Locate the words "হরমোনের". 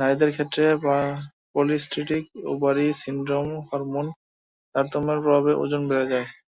3.66-4.16